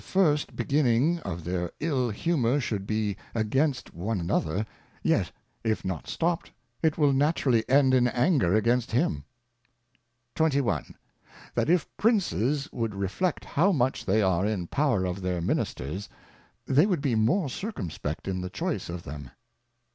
[0.03, 4.65] first beginning of their III Humour should be against one another,
[5.03, 5.31] yet
[5.63, 9.25] if not stopt, it will naturally end in Anger against him.
[10.33, 10.95] 21.
[11.53, 16.09] That if Princes would Reflect how much they are in the Power of their Ministers,
[16.65, 19.29] they would be more circumspect in the Choice of them.